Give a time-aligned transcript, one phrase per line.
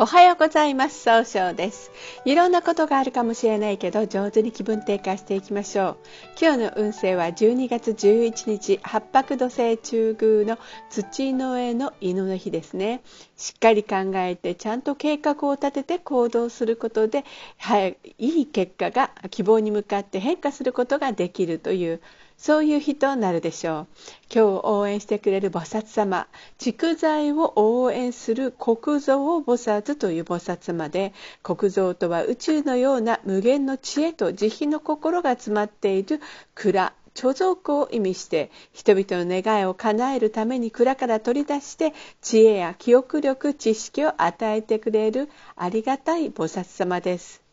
[0.00, 1.02] おはようございます。
[1.02, 1.90] 総称です。
[2.24, 5.96] いろんなことがあるかもしれないけど、上手に気分転換していきましょう。
[6.40, 10.58] 今日の運勢は12月11日、八白土星中宮の
[10.88, 13.02] 土の絵の犬の日ですね。
[13.36, 17.24] しっかり考えて、ちゃんと計画を立てて行動することで、
[17.56, 22.00] はい、いい結果が希望に向かって変化することができるという、
[22.38, 23.86] そういう日となるでしょう。
[24.32, 26.28] 今日応援してくれる菩薩様、
[26.58, 31.12] 蓄財を応援する国蔵菩薩という菩薩様で、
[31.42, 36.20] 国蔵とは宇宙のような無限の知恵と慈悲の心が詰まっている。
[36.54, 38.52] 蔵、貯蔵庫を意味して。
[38.72, 41.92] 人々の願いを叶えるために蔵から取り出して。
[42.22, 47.47] 知恵や記憶力知識を与えてくれるありがたい菩薩様です。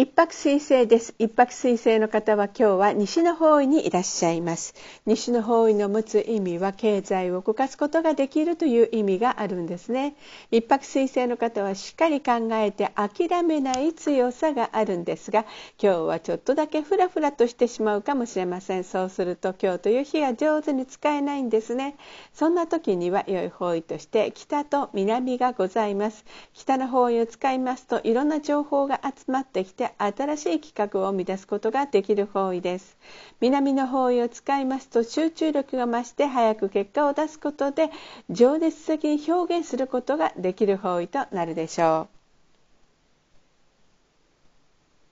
[0.00, 1.14] 一泊水星です。
[1.18, 4.74] 一泊水星の方は今日は西の方位にいらっしゃいます。
[5.04, 10.14] 西の方位の持つ意味は経済を動かすことができるという意味があるんですね。
[10.50, 15.44] 一泊水星の方はしっかり考えて諦めない強さがあるんですが、
[15.78, 18.84] 今日はちょっとだけフラフラとしてしまうかもしれません。
[18.84, 21.96] そうすると今日という日が上手に使えないんですね。
[22.32, 26.24] そんな時には良い方位として北と南がございます。
[26.54, 32.96] 北の方位を使いますといろんな情報が集まってきて新しい企画を生み出すことができる方位です
[33.40, 37.90] 南の方位を使いますと集中力が増して早く結果を出すことで
[38.28, 42.20] 情熱的に表現することができる方位となるでしょう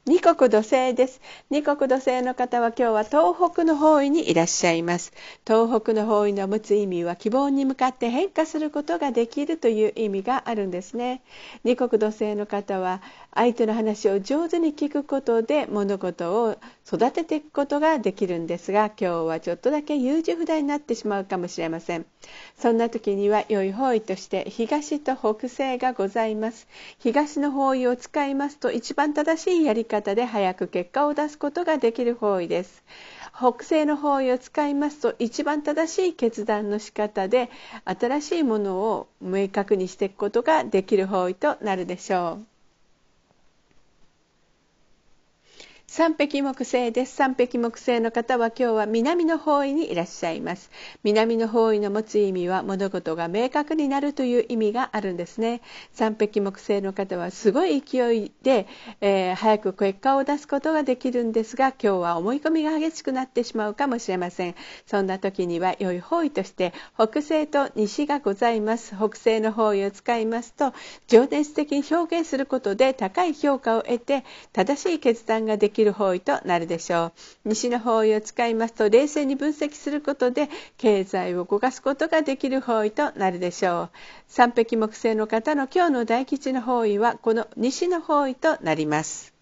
[0.08, 1.20] 二国土星です。
[1.50, 5.12] 二国土星の方は今日は東北の方位にいらっしゃいます。
[5.46, 11.20] 東北の方位の持つ意味は希望に向かって変化することができるという意味があるんですね。
[11.62, 13.02] 二国土星の方は
[13.39, 22.06] 相手の話を上手に聞くことで物事を育てていくことができるんですが今日はちょっとだけ優柔不断になってしまうかもしれません。
[22.56, 26.67] そんな時には良い方位として東と北西がございます。
[26.98, 32.83] 東の方位を使いますと一番正しいやり方で早く結果を出すことができる方位です。
[33.36, 37.51] 北西の方位を使いますと一番正しい決断の仕方で
[37.85, 42.58] 新しいものを明確にしていくことができる方位となるでしょう。
[45.90, 47.16] 三匹木星です。
[47.16, 50.70] 三匹木星の方は今日は南の方位にいらっしゃいます。
[51.02, 55.62] 南の方位の持つ意味は物事が明確になるという意味があるんですね。
[55.94, 58.66] 三匹木星の方はすごい勢いで、
[59.00, 64.55] えー、早く結果を出すことができるんですが、今日は思い込みが激しくなってしまうかもしれません。
[64.86, 68.94] そんな時には良い方位として北西と西がございます。
[68.94, 70.74] 北西の方位を使いますと、
[71.06, 77.12] 情熱的に表現することで高い評価を得て正しい決断ができきる方位となるでしょ
[77.44, 77.48] う。
[77.50, 83.90] 西の方位を使いますと冷静に分析することで経済を動かすことができる方位となるでしょう。
[84.27, 89.37] 三匹木星の方の今日の大吉の方位はこの西の方位となります。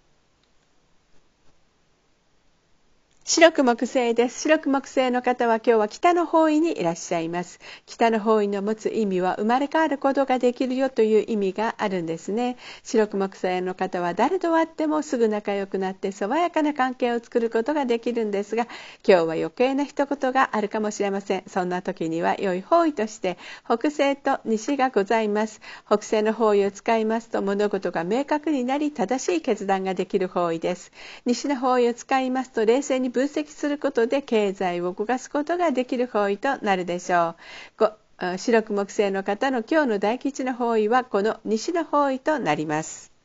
[3.29, 4.43] 白く木星です。
[4.43, 7.59] 白く木星の方は今日は北の方位にいらっしゃいます。
[7.85, 12.57] 北の方位の持つ意味は生まれ変わることができるよという意味があるんですね。
[12.85, 18.69] 白く木星の方は誰と会ってもすぐ仲良くなって爽やかな関係を作ることができるんですが、
[19.05, 21.43] 今日は余計な一言があるかもしれません。
[21.49, 25.61] そんな時には良い方位として北西と西がございます。
[25.87, 30.93] 北西の方位を使いますと物事が明確になり正しい決断ができる方位です。
[31.25, 37.35] 西の方位を使いますと冷静に分析することで経済を動かすことができる方位となるでしょ
[37.81, 38.37] う。
[38.37, 43.16] 白く木星の方の今日の大吉の方位はこの西の方位となります。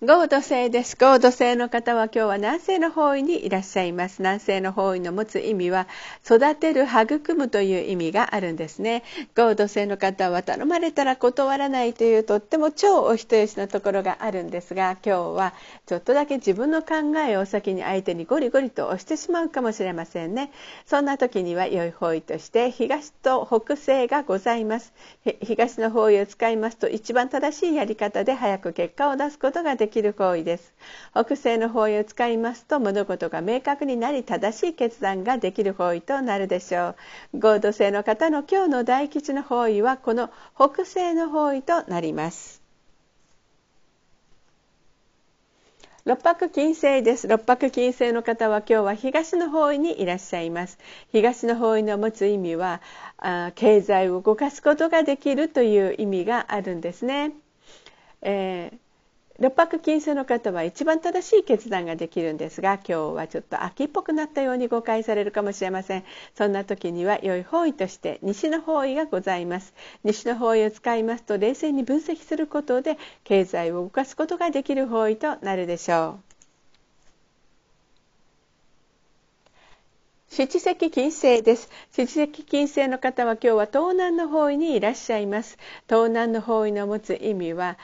[0.00, 0.96] 合土星です。
[0.96, 4.20] 合土星の方は今日は南西の方位にいらっしゃいます。
[4.20, 5.88] 南西の方位の持つ意味は、
[6.24, 9.02] 育てる、育むという意味があるんですね。
[9.36, 15.52] 合土星の方は頼まれたら断らないというとっても超お人よしのところがあるんですが、今日は
[15.86, 20.52] ちょっとだけ自分の考えを先に相手にゴリゴリと押してしまうかもしれませんね。
[20.86, 24.92] そんな時には良い方位として東と北西がございます。
[25.42, 29.87] 東の方位を使いますと一番正しいやり方で早く結果を出すことができます。
[29.88, 30.74] できる行為です
[31.12, 36.94] 北西の方位を使いますと物事が明確になり正しい決断ができる方位となるでしょ
[37.32, 42.60] う合同性の方の今日の大吉の方位はこの北西の方位となります
[46.04, 47.28] 六白金星です。
[47.28, 50.78] 六白金星の方は今日は東の方位にいらっしゃいます。
[51.12, 52.80] 東の方位の持つ意味は、
[53.18, 57.32] あ経済を動かすことができるという意味があるんですね。
[58.22, 58.87] えー
[59.40, 66.04] 六白金星の方は一番正しい決断ができるんですが今日はちょっと秋っぽくなったように誤解されるかもしれません。
[66.34, 69.74] そんな時には良い方位として西の方位がございます。
[70.02, 76.27] 西の方位を使いますと冷静に分析することで経済を動かすことができる方位となるでしょう。
[80.30, 81.70] 七石金星です。
[81.90, 85.56] 七石金星の方は今日は東南の方位にいらっしゃいます。
[85.88, 87.78] 東南の方位の持つ意味は、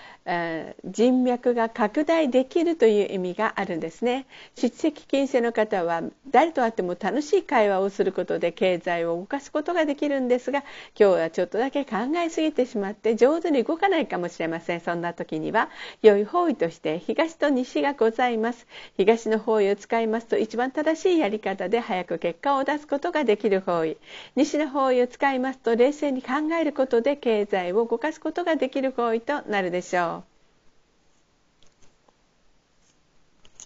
[0.85, 4.27] 人脈が拡大できるという意味があるんですね。
[4.55, 10.61] 七石金星の方は誰と会っても楽しい会話をすることで経済を動かすことができるんですが、
[10.99, 14.81] 今日はちょっとだけ考えすぎてしまって上手に動かないかもしれません。
[14.83, 15.71] そんな時には
[16.03, 18.67] 良い方位として東と西がございます。
[18.99, 23.97] 東の方位を使いますと一番正しいやり方で早く結果を出すことができる方位。
[24.37, 30.34] 西の方位を使いますと冷静に考えることで経済を動かすことができる方位となるでしょう。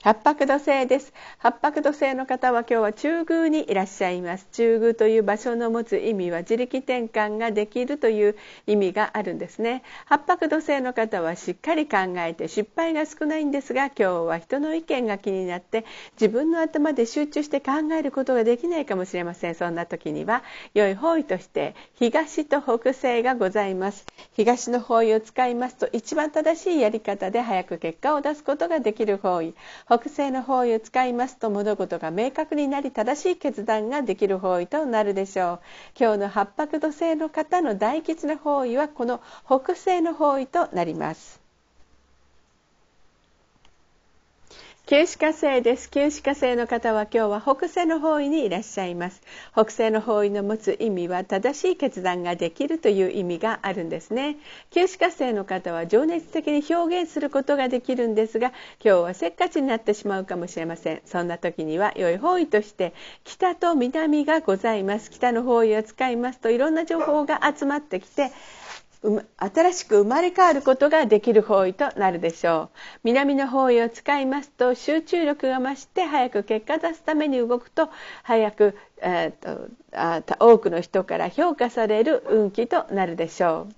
[0.00, 1.12] 八白土星です。
[1.38, 4.46] 八白土星の方は今日は中宮にいらっしゃいます。
[4.52, 8.36] 中宮という場所の持つ意味は自力転換ができるという
[8.68, 9.82] 意味があるんですね。
[10.06, 19.56] 八白土星の方はしっかり考えて失敗が少ないんですが今日は人の意見が気になって自分の頭で集中して考えることができないかもしれません。
[19.56, 20.44] そんな時には
[20.74, 24.06] 良い方位として東と北西がございます。
[24.32, 29.56] 東の方位を使いますと一番正しいやり方で早く結果を出すことができる方位。
[29.88, 35.60] 北西の方位を使いますと物事が明確になり正しい決断ができる方位となるでしょう。
[35.98, 41.37] 今日の八白土星の方の大吉の方位はこの北西の方位となります。
[44.88, 45.90] 旧歯科生です。
[45.90, 49.20] 旧歯科生の方は今日は北西の方位にいらっしゃいます。
[49.52, 54.38] 北西の方位の持つ意味は正しい決断ができるという意味があるんですね。
[54.70, 61.02] 旧歯科生の方は情熱的に表現することができるんですが、今日はせっかちになってしまうかもしれません。
[61.04, 62.94] そんな時には良い方位として
[63.24, 65.10] 北と南がございます。
[65.10, 68.32] 北の方位を使いますといろんな情報が集まってきて、
[69.36, 72.78] 新しく生まれ変わることができる方位となるでしょう。
[73.04, 77.90] 南の方位を使いますと集中力が増して早く結果出すために動くと
[78.24, 83.77] 早く、えー、と多くの人から評価される運気となるでしょう。